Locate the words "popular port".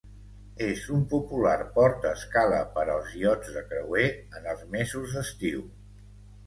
1.11-2.01